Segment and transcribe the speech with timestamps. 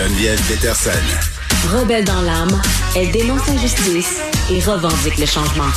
[0.00, 0.90] Geneviève Peterson.
[1.74, 2.58] Rebelle dans l'âme,
[2.96, 5.68] elle dénonce l'injustice et revendique le changement.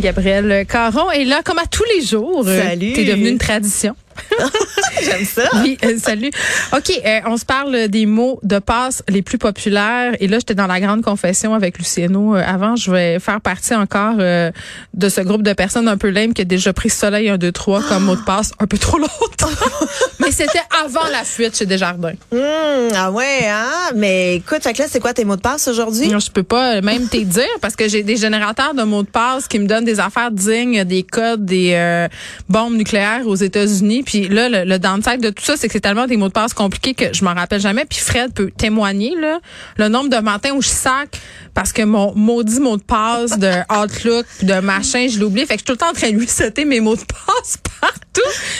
[0.00, 2.44] Gabrielle Caron est là comme à tous les jours.
[2.44, 2.94] Salut.
[2.94, 3.94] T'es devenue une tradition.
[5.04, 5.48] J'aime ça.
[5.62, 6.30] Oui, euh, salut.
[6.76, 10.12] OK, euh, on se parle des mots de passe les plus populaires.
[10.20, 12.36] Et là, j'étais dans la grande confession avec Luciano.
[12.36, 14.50] Euh, avant, je vais faire partie encore euh,
[14.94, 17.52] de ce groupe de personnes un peu lame qui a déjà pris Soleil 1, 2,
[17.52, 19.48] 3 comme mot de passe un peu trop longtemps.
[20.20, 22.14] Mais c'était avant la fuite chez Desjardins.
[22.32, 23.92] Hum, ah ouais, hein?
[23.94, 26.08] Mais écoute, fait que là, c'est quoi tes mots de passe aujourd'hui?
[26.08, 29.08] Non, je peux pas même te dire parce que j'ai des générateurs de mots de
[29.08, 32.08] passe qui me donnent des affaires dignes, des codes, des euh,
[32.48, 34.02] bombes nucléaires aux États-Unis.
[34.02, 36.32] Puis là, le, le downside de tout ça, c'est que c'est tellement des mots de
[36.32, 37.84] passe compliqués que je m'en rappelle jamais.
[37.84, 39.38] Puis Fred peut témoigner là,
[39.76, 41.08] le nombre de matins où je sac
[41.54, 43.50] parce que mon maudit mot de passe de
[43.82, 45.46] Outlook, de machin, je l'ai oublié.
[45.46, 47.02] Fait que je suis tout le temps en train de lui sauter mes mots de
[47.02, 47.98] passe partout.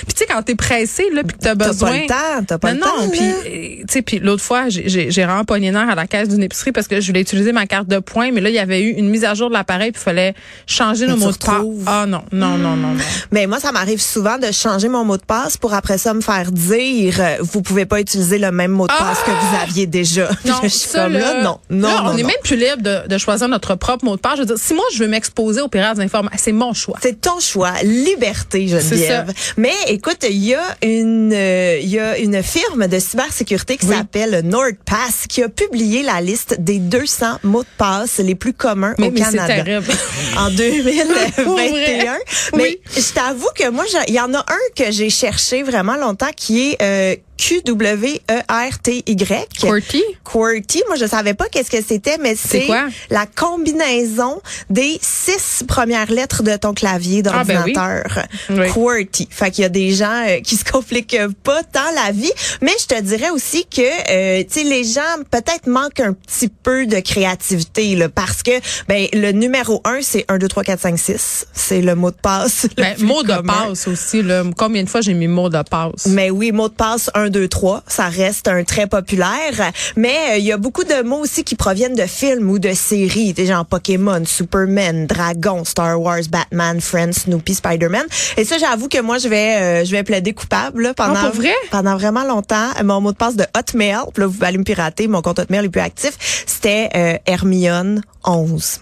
[0.07, 1.91] Puis tu sais quand t'es pressé là, puis que t'as T'as besoin.
[1.91, 3.03] pas le temps, t'as pas non, le temps.
[3.05, 6.29] non, puis euh, tu sais, puis l'autre fois, j'ai- vraiment pogné nerf à la caisse
[6.29, 8.59] d'une épicerie parce que je voulais utiliser ma carte de points, mais là il y
[8.61, 10.35] avait eu une mise à jour de l'appareil, puis il fallait
[10.67, 11.63] changer nos mots de passe.
[11.87, 13.03] Ah non, non, non, non, non.
[13.33, 16.23] Mais moi, ça m'arrive souvent de changer mon mot de passe pour après ça me
[16.23, 19.87] faire dire euh, vous pouvez pas utiliser le même mot de passe que vous aviez
[19.87, 20.29] déjà.
[20.45, 22.29] Non, je suis ça, comme là, non, non, là, non, on est non.
[22.29, 24.35] même plus libre de, de choisir notre propre mot de passe.
[24.37, 26.99] Je veux dire, si moi je veux m'exposer aux pirates d'information, c'est mon choix.
[27.03, 29.33] C'est ton choix, liberté, Geneviève.
[29.57, 33.87] Mais écoute, il y a une, euh, il y a une firme de cybersécurité qui
[33.87, 33.97] Oui.
[33.97, 38.95] s'appelle NordPass qui a publié la liste des 200 mots de passe les plus communs
[38.99, 39.63] Mais, au mais Canada.
[39.63, 39.87] terrible.
[40.39, 41.45] en 2021.
[41.45, 42.19] Pour vrai?
[42.55, 42.81] Mais Oui.
[42.97, 46.71] je t'avoue que moi, il y en a un que j'ai cherché vraiment longtemps qui
[46.71, 49.47] est euh, Q-W-E-R-T-Y.
[49.61, 50.03] Qwerty?
[50.25, 50.83] QWERTY.
[50.89, 52.69] Moi, je savais pas qu'est-ce que c'était, mais C'est
[53.11, 57.73] la combinaison des six premières lettres de ton clavier Ah, ben oui.
[57.73, 58.27] d'ordinateur.
[58.73, 59.29] QWERTY.
[59.31, 62.31] Fait qu'il y a des gens euh, qui se compliquent pas tant la vie,
[62.61, 66.49] mais je te dirais aussi que euh, tu sais les gens peut-être manquent un petit
[66.49, 68.51] peu de créativité là, parce que
[68.89, 72.17] ben le numéro un c'est 1 2 3 4 5 6, c'est le mot de
[72.17, 72.67] passe.
[72.77, 74.23] Ben, mot de passe aussi.
[74.23, 74.45] Là.
[74.57, 76.07] Combien de fois j'ai mis mot de passe?
[76.07, 79.73] Mais oui, mot de passe 1, 2, 3, ça reste un très populaire.
[79.97, 82.73] Mais euh, il y a beaucoup de mots aussi qui proviennent de films ou de
[82.73, 88.05] séries, des genre Pokémon, Superman, Dragon, Star Wars, Batman, Friends, Snoopy, Spider-Man.
[88.37, 91.31] Et ça, j'avoue que moi, je vais, euh, je vais plaider coupable là, pendant, Ah,
[91.31, 91.55] vrai?
[91.71, 92.69] pendant vraiment longtemps.
[92.85, 95.69] Mon mot de passe de Hotmail, là, vous allez me pirater, mon compte Hotmail est
[95.69, 98.81] plus actif, c'était euh, Hermione 11.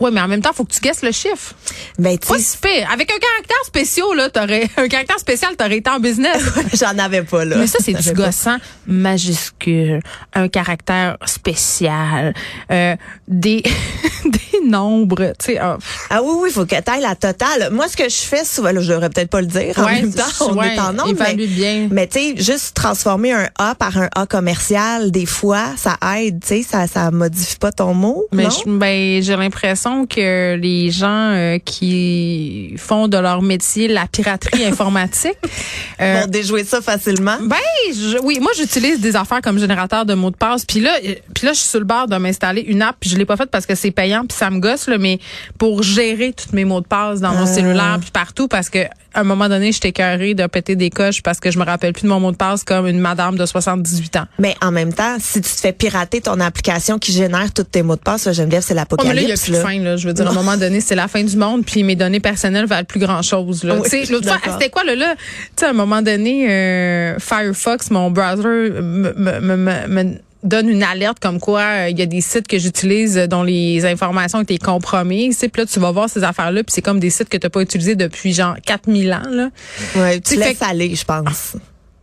[0.00, 1.54] Oui, mais en même temps, faut que tu guesses le chiffre.
[1.98, 2.88] Ben, tu Pas sais, si pire.
[2.92, 6.42] Avec un caractère spécial, là, t'aurais, un caractère spécial, t'aurais été en business.
[6.74, 7.56] j'en avais pas, là.
[7.56, 8.56] Mais ça, c'est du gossant
[8.86, 10.00] majuscule,
[10.34, 12.34] un caractère spécial,
[12.70, 12.96] euh,
[13.28, 13.62] des,
[14.24, 15.58] des nombres, tu sais.
[15.58, 15.78] ah.
[16.10, 17.70] Ah oui, oui, faut que t'ailles la totale.
[17.72, 20.12] Moi, ce que je fais souvent, là, je devrais peut-être pas le dire en même
[20.12, 21.88] temps, on ouais, est en nombre, mais, bien.
[21.90, 26.40] mais tu sais, juste transformer un A par un A commercial, des fois, ça aide,
[26.42, 28.50] tu sais, ça, ça modifie pas ton mot, Mais non?
[28.50, 29.34] je- ben, j'ai
[30.08, 35.36] que les gens euh, qui font de leur métier la piraterie informatique,
[36.00, 37.36] euh, Vont déjouer ça facilement.
[37.42, 37.56] Ben,
[37.92, 40.64] je- oui, moi j'utilise des affaires comme générateur de mots de passe.
[40.64, 42.96] Puis là, euh, puis là, je suis sur le bord de m'installer une app.
[42.98, 45.18] Puis je l'ai pas faite parce que c'est payant puis ça me gosse là, mais
[45.58, 48.78] pour gérer tous mes mots de passe dans mon cellulaire puis partout parce que
[49.14, 51.94] à un moment donné, j'étais écœurée de péter des coches parce que je me rappelle
[51.94, 54.26] plus de mon mot de passe comme une madame de 78 ans.
[54.38, 57.82] Mais en même temps, si tu te fais pirater ton application qui génère tous tes
[57.82, 59.44] mots de passe, là, Geneviève, c'est Oh, l'apocalypse.
[59.44, 59.52] plus
[59.84, 59.96] là.
[59.96, 62.20] Je veux dire, à un moment donné, c'est la fin du monde, puis mes données
[62.20, 63.76] personnelles valent plus grand chose, là.
[63.76, 65.14] Oui, je suis l'autre fois, c'était quoi, là, là?
[65.16, 65.22] Tu
[65.56, 71.60] sais, à un moment donné, euh, Firefox, mon browser, me, donne une alerte comme quoi
[71.62, 75.34] euh, il y a des sites que j'utilise euh, dont les informations ont été compromises.
[75.34, 77.36] Tu sais, Puis là, tu vas voir ces affaires-là, puis c'est comme des sites que
[77.36, 79.48] tu n'as pas utilisés depuis genre 4000 ans, là.
[79.96, 81.56] Ouais, Tu tu fais- laisses aller, je pense.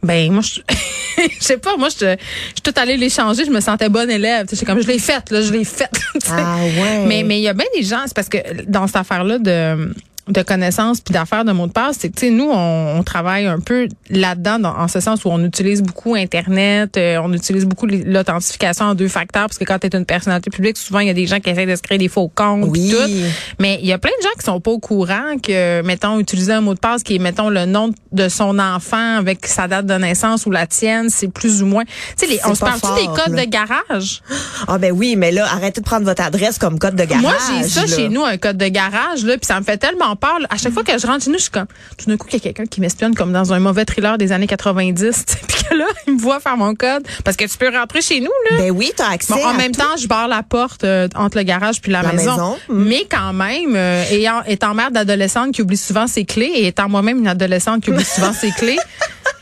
[0.04, 0.60] Ben moi je
[1.40, 4.10] je sais pas moi je je suis toute allée les changer, je me sentais bonne
[4.10, 5.92] élève, sais, comme je l'ai faite là, je l'ai faite.
[6.30, 7.06] Ah ouais.
[7.06, 8.38] Mais mais il y a bien des gens, c'est parce que
[8.68, 9.94] dans cette affaire là de
[10.30, 13.04] de connaissances puis d'affaires de mots de passe, c'est que tu sais nous on, on
[13.04, 17.34] travaille un peu là-dedans dans- en ce sens où on utilise beaucoup internet, euh, on
[17.34, 21.00] utilise beaucoup l'authentification en deux facteurs parce que quand tu es une personnalité publique, souvent
[21.00, 22.92] il y a des gens qui essaient de se créer des faux comptes Oui.
[22.92, 23.12] tout.
[23.60, 26.54] Mais il y a plein de gens qui sont pas au courant que mettons utiliser
[26.54, 29.86] un mot de passe qui est mettons le nom de son enfant avec sa date
[29.88, 31.84] de naissance ou la tienne, c'est plus ou moins.
[32.18, 33.46] Tu sais on se parle des fort, codes là.
[33.46, 34.22] de garage?
[34.68, 37.24] Ah ben oui, mais là, arrêtez de prendre votre adresse comme code de garage.
[37.24, 37.88] Moi, j'ai ça là.
[37.88, 40.40] chez nous, un code de garage, là, puis ça me fait tellement peur.
[40.40, 40.48] là.
[40.50, 41.68] À chaque fois que je rentre chez nous, je suis comme,
[41.98, 44.32] tout d'un coup, il y a quelqu'un qui m'espionne comme dans un mauvais thriller des
[44.32, 44.96] années 90,
[45.26, 47.08] tu sais, puis que là, il me voit faire mon code.
[47.24, 48.58] Parce que tu peux rentrer chez nous, là.
[48.58, 49.82] Ben oui, t'as accès Bon, en à même tout.
[49.82, 52.32] temps, je barre la porte euh, entre le garage puis la, La maison.
[52.32, 52.84] maison, mm.
[52.84, 56.90] Mais quand même, euh, ayant, étant mère d'adolescente qui oublie souvent ses clés et étant
[56.90, 58.80] moi-même une adolescente qui oublie souvent ses clés,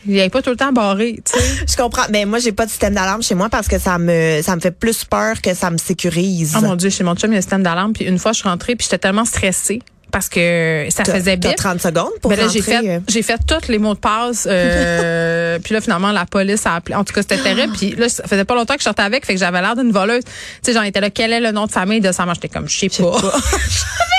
[0.04, 1.64] Il est pas tout le temps barré, tu sais.
[1.68, 2.02] Je comprends.
[2.10, 4.60] Mais moi, j'ai pas de système d'alarme chez moi parce que ça me, ça me
[4.60, 6.56] fait plus peur que ça me sécurise.
[6.58, 7.92] Oh mon Dieu, chez mon chum, il y a un système d'alarme.
[7.92, 9.80] Puis une fois, je suis rentrée, puis j'étais tellement stressée
[10.12, 11.56] parce que ça faisait bip.
[11.56, 13.00] 30 secondes pour Ben là, j'ai fait, euh.
[13.08, 14.46] j'ai fait tous les mots de passe.
[14.48, 16.94] Euh, puis là, finalement, la police a appelé.
[16.94, 17.72] En tout cas, c'était terrible.
[17.72, 19.90] Puis là, ça faisait pas longtemps que je sortais avec, fait que j'avais l'air d'une
[19.90, 20.22] voleuse.
[20.22, 20.32] Tu
[20.62, 21.10] sais, j'en étais là.
[21.10, 22.34] Quel est le nom de famille de sa mère?
[22.34, 23.20] J'étais comme, je sais pas.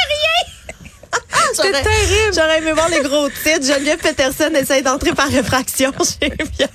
[1.63, 2.33] C'était terrible.
[2.35, 3.65] J'aurais aimé voir les gros titres.
[3.65, 6.69] Geneviève Peterson essaye d'entrer par réfraction chez Pierre.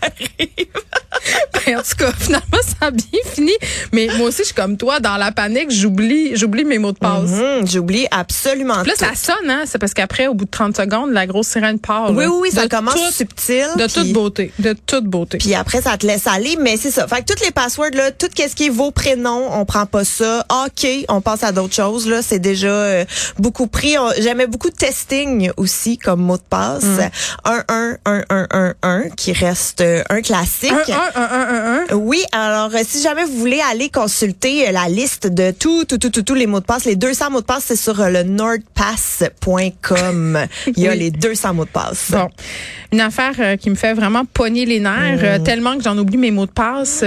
[1.67, 3.52] Ben, en tout cas, finalement, ça a bien fini.
[3.93, 5.00] Mais moi aussi, je suis comme toi.
[5.00, 7.31] Dans la panique, j'oublie, j'oublie mes mots de passe.
[7.31, 9.05] Hum, J'oublie absolument Puis là, tout.
[9.05, 9.64] ça sonne, hein.
[9.67, 12.11] C'est parce qu'après, au bout de 30 secondes, la grosse sirène part.
[12.12, 12.31] Oui, là.
[12.31, 13.67] oui, oui, ça commence subtil.
[13.76, 14.52] De puis- toute beauté.
[14.58, 15.38] De toute beauté.
[15.38, 17.06] Puis après, ça te laisse aller, mais c'est ça.
[17.08, 20.05] Fait que toutes les passwords, là, tout ce qui est vos prénoms, on prend pas
[20.05, 20.46] ça.
[20.64, 22.23] OK, on passe à d'autres choses, là.
[22.23, 23.05] C'est déjà euh,
[23.38, 23.96] beaucoup pris.
[24.19, 26.85] J'aimais beaucoup testing aussi comme mot de passe.
[26.85, 27.11] Mm.
[27.45, 30.73] 1, 1, 1, 1, 1, 1, qui reste euh, un classique.
[31.93, 35.99] Oui, alors euh, si jamais vous voulez aller consulter euh, la liste de tout, tout,
[35.99, 38.23] tout, tout, tous les mots de passe, les 200 mots de passe, c'est sur le
[38.23, 40.39] nordpass.com.
[40.77, 42.11] Il y a les 200 mots de passe.
[42.11, 42.29] Bon,
[42.93, 46.31] une affaire qui me fait vraiment pogner les nerfs, euh, tellement que j'en oublie mes
[46.31, 47.03] mots de passe.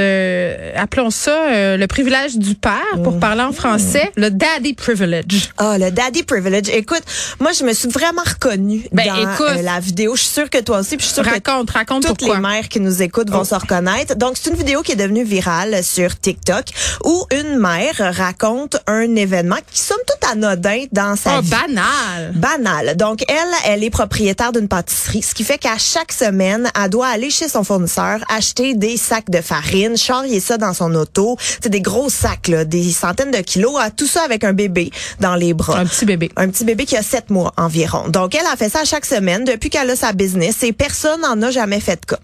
[0.76, 5.52] appelons ça le privilège du père, pour parler en français, le daddy privilege.
[5.58, 6.70] Ah, le daddy privilege.
[6.74, 7.04] Écoute,
[7.40, 9.48] moi, je me suis vraiment reconnue Ben, dans écoute.
[9.58, 10.16] euh, la vidéo.
[10.16, 12.36] Je suis sûre que toi aussi, puis je suis sûre que Raconte, raconte toutes pourquoi.
[12.38, 13.46] les mères qui nous écoutent vont Oh.
[13.46, 14.16] se reconnaître.
[14.16, 16.66] Donc, c'est une vidéo qui est devenue virale sur TikTok
[17.06, 21.50] où une mère raconte un événement qui somme tout anodin dans sa Oh, vie.
[21.50, 22.34] banal.
[22.36, 22.98] Banal.
[22.98, 23.36] Donc, elle,
[23.66, 27.48] elle est propriétaire d'une pâtisserie, ce qui fait qu'à chaque semaine, elle doit aller chez
[27.48, 31.38] son fournisseur, acheter des sacs de farine, charrier ça dans son auto.
[31.62, 35.36] C'est des gros sacs, là, des centaines de kilos, tout ça avec un bébé dans
[35.36, 35.78] les bras.
[35.80, 36.32] Un petit bébé.
[36.36, 38.08] Un petit bébé qui a sept mois environ.
[38.10, 41.42] Donc, elle a fait ça chaque semaine depuis qu'elle a sa business et personne n'en
[41.42, 42.20] a jamais fait de cas.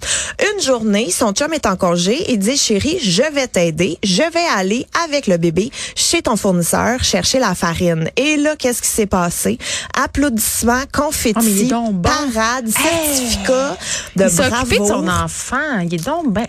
[0.54, 3.98] Une journée, son chum est en congé et dit, chérie, je vais t'aider.
[4.04, 8.10] Je vais aller avec le bébé chez ton fournisseur chercher la farine.
[8.16, 9.58] Et là, qu'est-ce qui s'est passé?
[10.02, 12.10] Applaudissements, Oh, il confettis, donc bon.
[12.34, 13.78] parade, certificat
[14.16, 14.66] de Il bravo.
[14.84, 15.80] de son enfant.
[15.84, 16.46] Il est donc ben,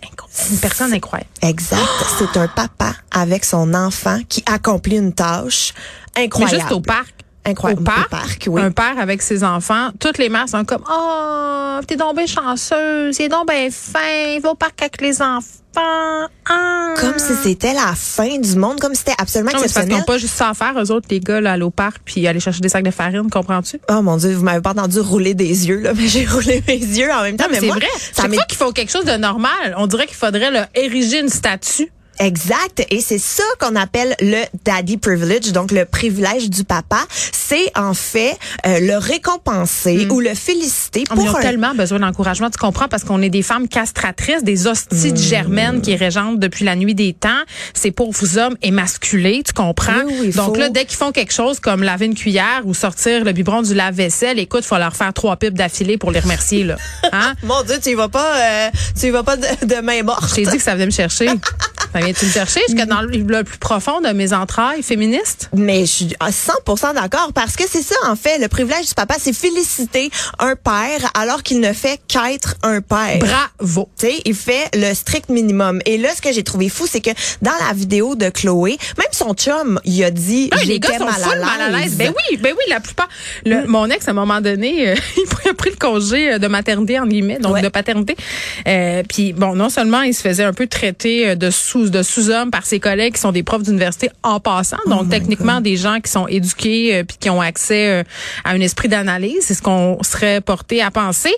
[0.51, 1.31] une personne incroyable.
[1.43, 1.81] Exact.
[2.19, 5.73] C'est un papa avec son enfant qui accomplit une tâche
[6.17, 6.61] Mais incroyable.
[6.61, 7.15] juste au parc.
[7.49, 7.83] Incroyable.
[7.83, 8.61] Au parc, Au parc, oui.
[8.63, 13.17] un père avec ses enfants, toutes les mères sont comme Oh, t'es donc bien chanceuse,
[13.19, 13.99] il est donc bien fin,
[14.35, 15.49] il va au parc avec les enfants.
[15.81, 16.95] Ah.
[16.99, 19.87] Comme si c'était la fin du monde, comme si c'était absolument Non, mais c'est parce
[19.87, 19.99] qu'ils exceptionnel.
[20.01, 22.27] n'ont pas juste ça à faire, eux autres, les gars, là, aller au parc puis
[22.27, 23.79] aller chercher des sacs de farine, comprends-tu?
[23.89, 26.77] Oh mon Dieu, vous m'avez pas entendu rouler des yeux, là, mais j'ai roulé mes
[26.79, 27.45] yeux en même temps.
[27.45, 27.87] Non, mais c'est moi, vrai.
[28.13, 31.21] Ça Chaque fois qu'il faut quelque chose de normal, on dirait qu'il faudrait là, ériger
[31.21, 31.93] une statue.
[32.21, 32.85] Exact.
[32.91, 36.99] Et c'est ça qu'on appelle le daddy privilege, donc le privilège du papa.
[37.33, 38.37] C'est en fait
[38.67, 42.89] euh, le récompenser ou le féliciter pour ils ont un tellement besoin d'encouragement, tu comprends,
[42.89, 45.13] parce qu'on est des femmes castratrices, des hosties Hmm.
[45.13, 47.29] de germaines qui régentent depuis la nuit des temps.
[47.75, 49.93] Ces pauvres hommes émasculés, tu comprends?
[50.07, 52.75] Oui, oui, Donc faut- là, dès qu'ils font quelque chose comme laver une cuillère ou
[52.75, 56.65] sortir le biberon du lave-vaisselle, écoute, faut leur faire trois pipes d'affilée pour les remercier,
[56.65, 56.77] là.
[57.13, 57.35] Hein?
[57.45, 60.25] Mon Dieu, tu y vas pas, euh, tu y vas pas de, de main morte.
[60.31, 61.29] Je t'ai dit que ça venait me chercher.
[61.95, 62.61] Ça vient-tu me chercher?
[62.69, 65.49] Jusqu'à dans le, le plus profond de mes entrailles féministes?
[65.55, 68.95] Mais je suis à 100% d'accord parce que c'est ça en fait le privilège du
[68.95, 73.19] papa, c'est féliciter un père alors qu'il ne fait qu'être un père.
[73.19, 73.89] Bravo.
[73.99, 75.81] Tu sais, il fait le strict minimum.
[75.87, 77.11] Et là, ce que j'ai trouvé fou, c'est que
[77.43, 80.99] dans la vidéo de Chloé, même son chum, il a dit, Non, mais les gars
[80.99, 81.97] sont mal, full mal à l'aise.
[81.97, 83.09] Ben oui, ben oui, la plupart.
[83.45, 83.67] Le, Mm.
[83.67, 84.95] Mon ex, à un moment donné, euh,
[85.45, 87.63] il a pris le congé euh, de maternité, en guillemets, donc Ouais.
[87.63, 88.17] de paternité.
[88.67, 91.98] Euh, Puis, bon, non seulement il se faisait un peu traiter euh, de sous de
[92.03, 95.77] sous-homme par ses collègues qui sont des profs d'université en passant, Oh donc techniquement des
[95.77, 98.03] gens qui sont éduqués euh, puis qui ont accès euh,
[98.45, 101.33] à un esprit d'analyse, c'est ce qu'on serait porté à penser.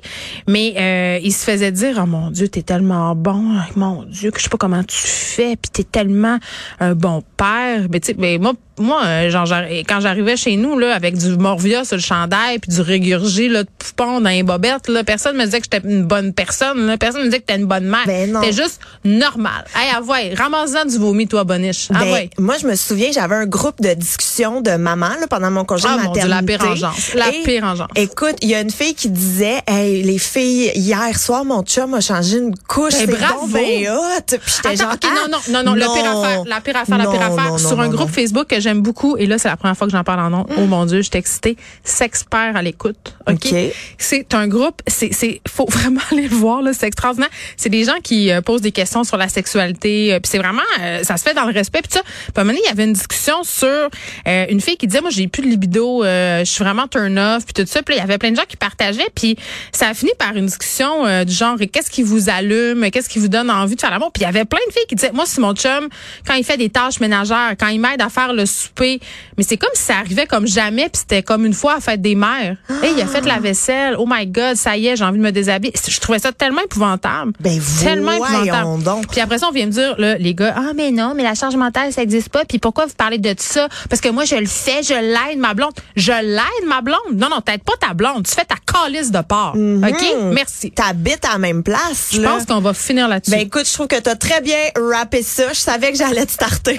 [0.46, 3.44] Mais euh, il se faisait dire, oh mon Dieu, t'es tellement bon,
[3.76, 6.38] mon Dieu, que je sais pas comment tu fais, puis t'es tellement
[6.80, 7.86] un bon père.
[7.90, 9.46] Mais tu sais, ben moi moi, euh, genre,
[9.86, 13.64] quand j'arrivais chez nous, là, avec du Morvia sur le chandail, puis du régurgé, là,
[13.64, 16.96] de poupon dans les bobettes, là, personne me disait que j'étais une bonne personne, là.
[16.96, 18.06] Personne me disait que t'étais une bonne mère.
[18.06, 18.40] Ben non.
[18.42, 19.64] C'était juste normal.
[19.76, 20.12] Hey, avoue,
[20.50, 21.88] ramasse-en du vomi, toi, boniche.
[21.94, 22.30] Ah Ben, ouais.
[22.38, 25.86] moi, je me souviens, j'avais un groupe de discussion de maman là, pendant mon congé
[25.88, 26.52] Ah, de mon Dieu, maternité.
[26.52, 27.14] la pire engeance.
[27.14, 27.88] La Et, pire engeance.
[27.94, 31.94] Écoute, il y a une fille qui disait, hey, les filles, hier soir, mon chum
[31.94, 32.92] a changé une couche.
[32.92, 33.40] Ben, c'est bravo.
[33.46, 34.38] donc ben hot.
[34.44, 36.98] Puis j'étais genre, ok, ah, non, non, non, non, la pire affaire, la pire affaire,
[36.98, 37.50] la Non, pire affaire.
[37.52, 38.14] non, Sur non, un non, groupe non.
[38.14, 40.46] Facebook que j'aime beaucoup, et là, c'est la première fois que j'en parle en nom.
[40.56, 41.56] Oh mon Dieu, je suis excitée.
[41.84, 43.14] Sexpert à l'écoute.
[43.28, 43.34] OK?
[43.46, 43.54] OK.
[43.98, 46.72] C'est un groupe, c'est, c'est, faut vraiment aller le voir, là.
[46.72, 47.30] C'est extraordinaire.
[47.56, 50.12] C'est des gens qui euh, posent des questions sur la sexualité.
[50.14, 51.82] euh, puis c'est vraiment, euh, ça se fait dans le respect.
[51.82, 54.60] Puis ça, puis à un moment donné, il y avait une discussion sur euh, une
[54.60, 57.54] fille qui disait, moi, j'ai plus de libido, euh, je suis vraiment turn off, puis
[57.54, 57.82] tout ça.
[57.82, 59.10] Puis là, il y avait plein de gens qui partageaient.
[59.14, 59.36] Puis
[59.72, 63.28] ça a fini par une discussion du genre, qu'est-ce qui vous allume, qu'est-ce qui vous
[63.28, 64.10] donne envie de faire l'amour?
[64.12, 65.88] Puis il y avait plein de filles qui disaient, moi, c'est mon chum
[66.26, 69.00] quand il fait des tâches ménagères, quand il m'aide à faire le souper.
[69.36, 72.00] Mais c'est comme si ça arrivait comme jamais, puis c'était comme une fois à fête
[72.00, 72.56] des mères.
[72.82, 73.96] Hey, il a fait la vaisselle.
[73.98, 75.72] Oh my God, ça y est, j'ai envie de me déshabiller.
[75.86, 77.32] Je trouvais ça tellement épouvantable.
[77.40, 78.82] Ben, tellement épouvantable.
[78.82, 79.08] donc.
[79.08, 81.34] Puis après ça, on vient me dire, là, les gars, ah mais non, mais la
[81.34, 82.44] charge mentale, ça existe pas.
[82.44, 83.68] Puis pourquoi vous parlez de ça?
[83.88, 85.72] Parce que moi, je le fais, je l'aide ma blonde.
[85.96, 86.98] Je l'aide ma blonde.
[87.14, 88.26] Non, non, t'aides pas ta blonde.
[88.26, 89.54] Tu fais ta calice de porc.
[89.54, 90.70] Ok, merci.
[90.70, 92.10] T'habites à la même place.
[92.12, 93.30] Je pense qu'on va finir là-dessus.
[93.30, 95.52] Ben écoute, je trouve que t'as très bien rappé ça.
[95.52, 96.78] Je savais que j'allais te starter.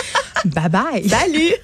[0.44, 1.08] bye bye.
[1.08, 1.54] Salut!